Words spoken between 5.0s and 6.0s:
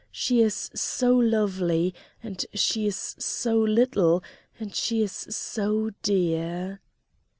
is so